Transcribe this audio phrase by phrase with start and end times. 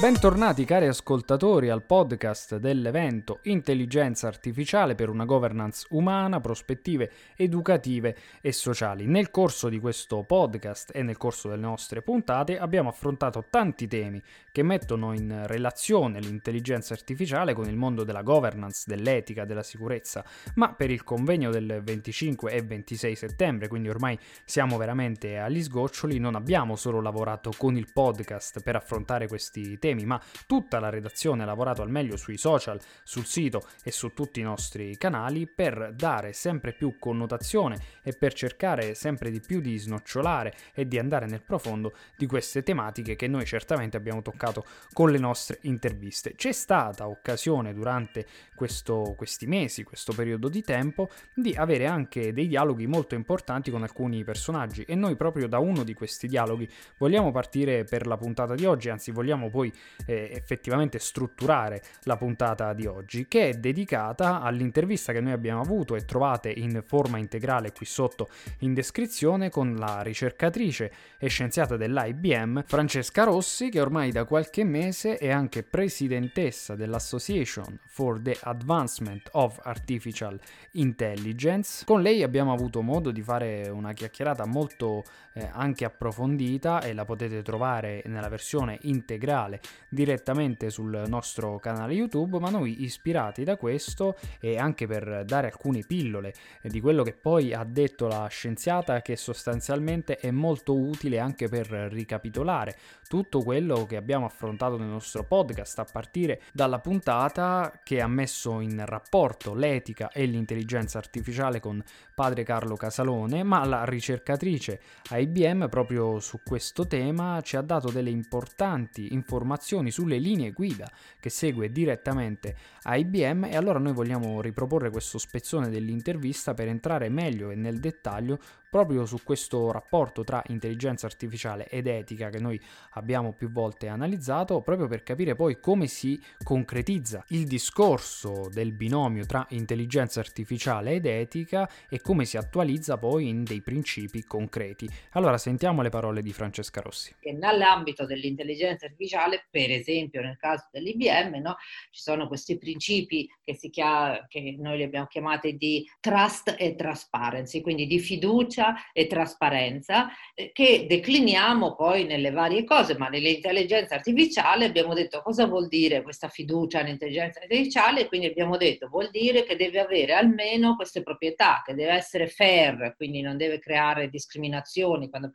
[0.00, 8.52] Bentornati cari ascoltatori al podcast dell'evento Intelligenza Artificiale per una governance umana, prospettive educative e
[8.52, 9.06] sociali.
[9.06, 14.22] Nel corso di questo podcast e nel corso delle nostre puntate abbiamo affrontato tanti temi
[14.52, 20.74] che mettono in relazione l'intelligenza artificiale con il mondo della governance, dell'etica, della sicurezza, ma
[20.74, 26.36] per il convegno del 25 e 26 settembre, quindi ormai siamo veramente agli sgoccioli, non
[26.36, 31.42] abbiamo solo lavorato con il podcast per affrontare questi temi, temi, ma tutta la redazione
[31.42, 35.92] ha lavorato al meglio sui social, sul sito e su tutti i nostri canali per
[35.94, 41.26] dare sempre più connotazione e per cercare sempre di più di snocciolare e di andare
[41.26, 46.34] nel profondo di queste tematiche che noi certamente abbiamo toccato con le nostre interviste.
[46.34, 52.46] C'è stata occasione durante questo, questi mesi, questo periodo di tempo, di avere anche dei
[52.46, 56.68] dialoghi molto importanti con alcuni personaggi e noi proprio da uno di questi dialoghi
[56.98, 59.72] vogliamo partire per la puntata di oggi, anzi vogliamo poi
[60.06, 65.96] eh, effettivamente strutturare la puntata di oggi, che è dedicata all'intervista che noi abbiamo avuto
[65.96, 68.28] e trovate in forma integrale qui sotto
[68.60, 75.16] in descrizione con la ricercatrice e scienziata dell'IBM Francesca Rossi, che ormai da qualche mese
[75.16, 80.38] è anche presidentessa dell'Association for the Advancement of Artificial
[80.72, 81.84] Intelligence.
[81.84, 87.04] Con lei abbiamo avuto modo di fare una chiacchierata molto eh, anche approfondita e la
[87.04, 94.16] potete trovare nella versione integrale direttamente sul nostro canale YouTube, ma noi ispirati da questo
[94.40, 99.16] e anche per dare alcune pillole di quello che poi ha detto la scienziata che
[99.16, 102.76] sostanzialmente è molto utile anche per ricapitolare
[103.08, 108.60] tutto quello che abbiamo affrontato nel nostro podcast a partire dalla puntata che ha messo
[108.60, 111.82] in rapporto l'etica e l'intelligenza artificiale con
[112.14, 114.80] padre Carlo Casalone, ma la ricercatrice
[115.10, 119.57] IBM proprio su questo tema ci ha dato delle importanti informazioni
[119.90, 126.54] sulle linee guida che segue direttamente IBM e allora noi vogliamo riproporre questo spezzone dell'intervista
[126.54, 128.38] per entrare meglio e nel dettaglio
[128.70, 132.60] proprio su questo rapporto tra intelligenza artificiale ed etica che noi
[132.92, 139.24] abbiamo più volte analizzato, proprio per capire poi come si concretizza il discorso del binomio
[139.24, 144.88] tra intelligenza artificiale ed etica e come si attualizza poi in dei principi concreti.
[145.12, 147.14] Allora sentiamo le parole di Francesca Rossi.
[147.20, 151.56] Che nell'ambito dell'intelligenza artificiale, per esempio nel caso dell'IBM, no,
[151.90, 157.60] ci sono questi principi che, chiama, che noi li abbiamo chiamati di trust e transparency,
[157.60, 163.94] quindi di fiducia fiducia e trasparenza eh, che decliniamo poi nelle varie cose, ma nell'intelligenza
[163.94, 169.44] artificiale abbiamo detto cosa vuol dire questa fiducia nell'intelligenza artificiale quindi abbiamo detto vuol dire
[169.44, 175.08] che deve avere almeno queste proprietà, che deve essere fair, quindi non deve creare discriminazioni,
[175.08, 175.30] quando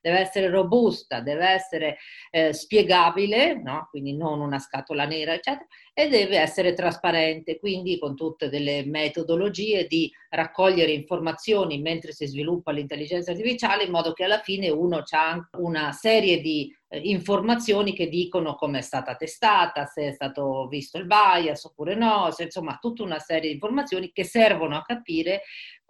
[0.00, 1.98] deve essere robusta, deve essere
[2.30, 3.88] eh, spiegabile, no?
[3.90, 9.86] quindi non una scatola nera, eccetera, e deve essere trasparente, quindi con tutte delle metodologie
[9.86, 15.48] di raccogliere informazioni mentre si sviluppa l'intelligenza artificiale in modo che alla fine uno ha
[15.58, 21.06] una serie di informazioni che dicono come è stata testata, se è stato visto il
[21.06, 25.42] bias oppure no, se, insomma tutta una serie di informazioni che servono a capire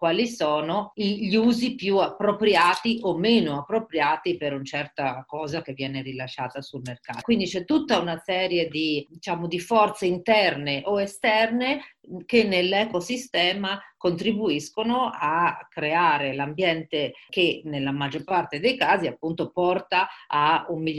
[0.05, 6.03] quali sono gli usi più appropriati o meno appropriati per una certa cosa che viene
[6.03, 7.21] rilasciata sul mercato.
[7.23, 11.81] Quindi c'è tutta una serie di, diciamo, di forze interne o esterne
[12.27, 20.67] che nell'ecosistema contribuiscono a creare l'ambiente che nella maggior parte dei casi appunto porta a
[20.69, 20.94] un miglioramento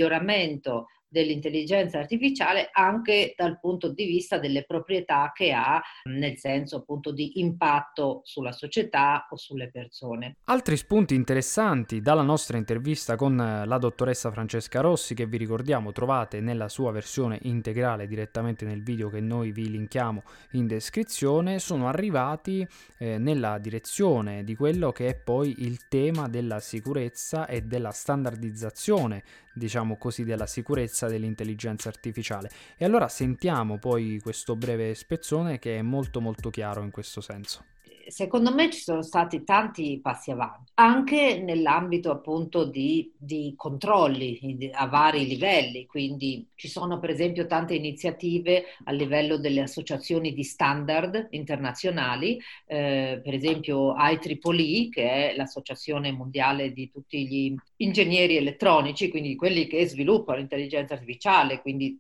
[1.16, 7.40] dell'intelligenza artificiale anche dal punto di vista delle proprietà che ha, nel senso appunto di
[7.40, 10.36] impatto sulla società o sulle persone.
[10.46, 16.42] Altri spunti interessanti dalla nostra intervista con la dottoressa Francesca Rossi, che vi ricordiamo trovate
[16.42, 20.22] nella sua versione integrale direttamente nel video che noi vi linkiamo
[20.52, 26.60] in descrizione, sono arrivati eh, nella direzione di quello che è poi il tema della
[26.60, 29.24] sicurezza e della standardizzazione
[29.56, 32.50] diciamo così, della sicurezza dell'intelligenza artificiale.
[32.78, 37.74] E allora sentiamo poi questo breve spezzone che è molto molto chiaro in questo senso
[38.08, 44.88] secondo me ci sono stati tanti passi avanti, anche nell'ambito appunto di, di controlli a
[44.88, 51.28] vari livelli, quindi ci sono per esempio tante iniziative a livello delle associazioni di standard
[51.32, 59.36] internazionali, eh, per esempio IEEE, che è l'associazione mondiale di tutti gli ingegneri elettronici, quindi
[59.36, 62.00] quelli che sviluppano l'intelligenza artificiale, quindi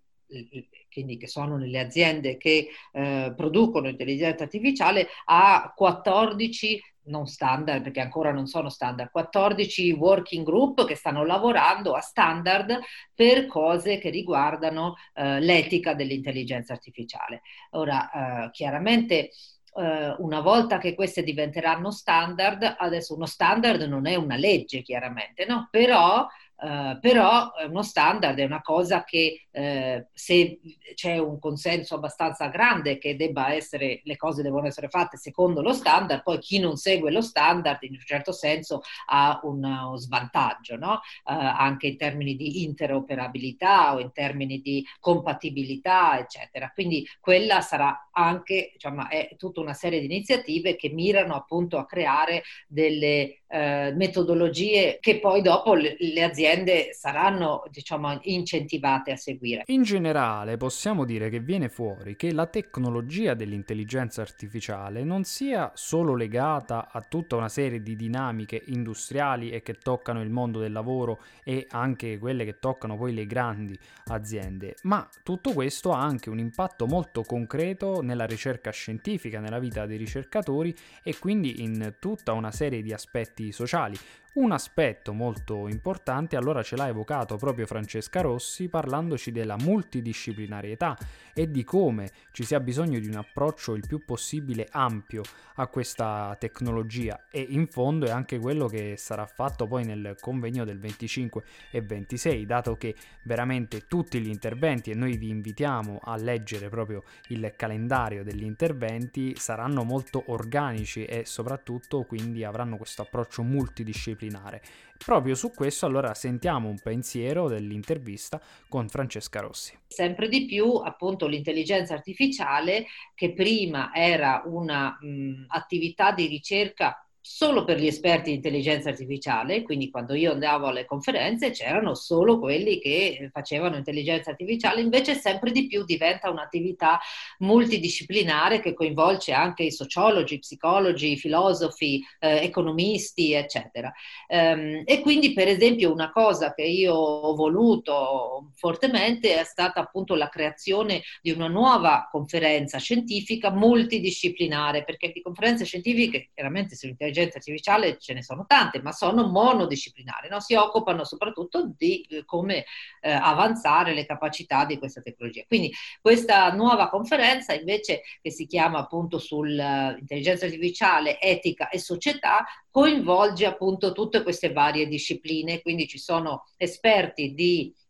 [0.91, 7.99] quindi che sono nelle aziende che eh, producono intelligenza artificiale, ha 14 non standard perché
[7.99, 12.79] ancora non sono standard, 14 working group che stanno lavorando a standard
[13.13, 17.41] per cose che riguardano eh, l'etica dell'intelligenza artificiale.
[17.71, 19.29] Ora, eh, chiaramente
[19.77, 25.45] eh, una volta che queste diventeranno standard, adesso uno standard non è una legge chiaramente,
[25.45, 25.67] no?
[25.69, 26.25] però
[26.57, 30.59] Uh, però uno standard è una cosa che uh, se
[30.93, 35.73] c'è un consenso abbastanza grande che debba essere, le cose devono essere fatte secondo lo
[35.73, 40.93] standard, poi chi non segue lo standard in un certo senso ha uno svantaggio, no?
[40.93, 46.71] uh, anche in termini di interoperabilità o in termini di compatibilità, eccetera.
[46.73, 51.85] Quindi quella sarà anche, diciamo, è tutta una serie di iniziative che mirano appunto a
[51.85, 59.63] creare delle eh, metodologie che poi dopo le, le aziende saranno diciamo, incentivate a seguire.
[59.67, 66.15] In generale possiamo dire che viene fuori che la tecnologia dell'intelligenza artificiale non sia solo
[66.15, 71.19] legata a tutta una serie di dinamiche industriali e che toccano il mondo del lavoro
[71.43, 76.39] e anche quelle che toccano poi le grandi aziende, ma tutto questo ha anche un
[76.39, 82.51] impatto molto concreto nella ricerca scientifica, nella vita dei ricercatori e quindi in tutta una
[82.51, 83.97] serie di aspetti sociali.
[84.35, 90.97] Un aspetto molto importante allora ce l'ha evocato proprio Francesca Rossi parlandoci della multidisciplinarietà
[91.33, 95.21] e di come ci sia bisogno di un approccio il più possibile ampio
[95.55, 100.65] a questa tecnologia e in fondo è anche quello che sarà fatto poi nel convegno
[100.65, 102.93] del 25 e 26 dato che
[103.23, 109.33] veramente tutti gli interventi e noi vi invitiamo a leggere proprio il calendario degli interventi
[109.37, 114.61] saranno molto organici e soprattutto quindi avranno questo approccio multidisciplinare disciplinare.
[114.97, 119.77] Proprio su questo allora sentiamo un pensiero dell'intervista con Francesca Rossi.
[119.87, 127.87] Sempre di più appunto l'intelligenza artificiale che prima era un'attività di ricerca solo per gli
[127.87, 133.77] esperti di intelligenza artificiale, quindi quando io andavo alle conferenze c'erano solo quelli che facevano
[133.77, 136.99] intelligenza artificiale, invece sempre di più diventa un'attività
[137.39, 143.91] multidisciplinare che coinvolge anche i sociologi, psicologi, filosofi, eh, economisti, eccetera.
[144.27, 150.13] Um, e quindi per esempio una cosa che io ho voluto fortemente è stata appunto
[150.13, 157.37] la creazione di una nuova conferenza scientifica multidisciplinare, perché di conferenze scientifiche chiaramente sull'intelligenza intelligenza
[157.37, 160.39] artificiale ce ne sono tante, ma sono monodisciplinari, no?
[160.39, 162.65] si occupano soprattutto di eh, come
[163.01, 165.43] eh, avanzare le capacità di questa tecnologia.
[165.47, 165.71] Quindi
[166.01, 173.93] questa nuova conferenza invece che si chiama appunto sull'intelligenza artificiale, etica e società, coinvolge appunto
[173.93, 177.84] tutte queste varie discipline, quindi ci sono esperti di eh, eh,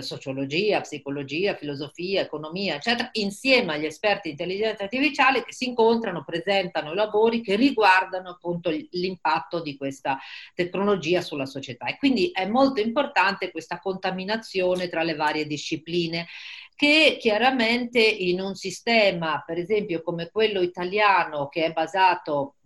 [0.00, 6.94] sociologia, psicologia, filosofia, economia, eccetera, insieme agli esperti di intelligenza artificiale che si incontrano, presentano
[6.94, 10.18] lavori che riguardano appunto l'impatto di questa
[10.54, 11.86] tecnologia sulla società.
[11.86, 16.26] E quindi è molto importante questa contaminazione tra le varie discipline
[16.74, 22.56] che chiaramente in un sistema, per esempio come quello italiano, che è basato,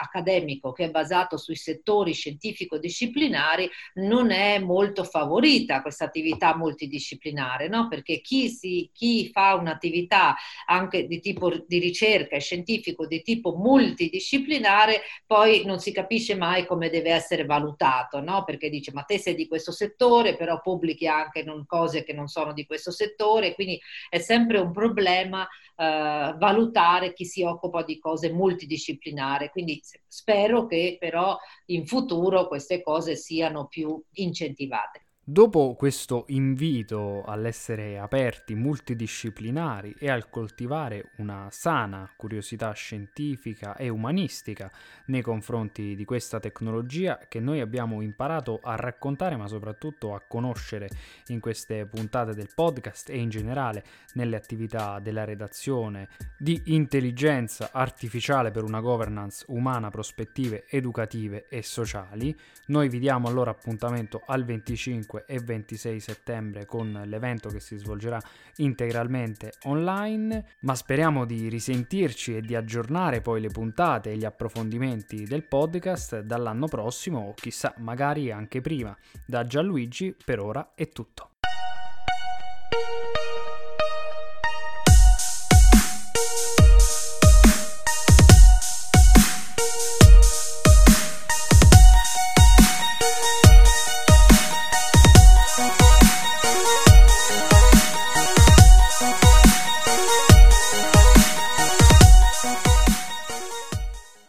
[0.00, 7.88] accademico, che è basato sui settori scientifico-disciplinari, non è molto favorita questa attività multidisciplinare, no?
[7.88, 10.36] perché chi, si, chi fa un'attività
[10.66, 16.66] anche di tipo di ricerca e scientifico di tipo multidisciplinare, poi non si capisce mai
[16.66, 18.44] come deve essere valutato, no?
[18.44, 22.52] perché dice ma te sei di questo settore, però pubblichi anche cose che non sono
[22.52, 28.30] di questo settore, quindi è sempre un problema eh, valutare chi si occupa di cose
[28.32, 31.36] multidisciplinari, quindi spero che però
[31.66, 35.05] in futuro queste cose siano più incentivate.
[35.28, 44.70] Dopo questo invito all'essere aperti, multidisciplinari e al coltivare una sana curiosità scientifica e umanistica
[45.06, 50.88] nei confronti di questa tecnologia che noi abbiamo imparato a raccontare ma soprattutto a conoscere
[51.26, 58.52] in queste puntate del podcast e in generale nelle attività della redazione di intelligenza artificiale
[58.52, 62.32] per una governance umana, prospettive educative e sociali,
[62.66, 67.76] noi vi diamo allora appuntamento al 25 25 e 26 settembre con l'evento che si
[67.76, 68.20] svolgerà
[68.56, 75.24] integralmente online, ma speriamo di risentirci e di aggiornare poi le puntate e gli approfondimenti
[75.24, 78.96] del podcast dall'anno prossimo o chissà magari anche prima.
[79.24, 81.35] Da Gianluigi per ora è tutto.